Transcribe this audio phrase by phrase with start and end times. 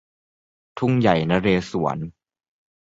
[0.77, 1.97] ทุ่งใหญ่นเรศวร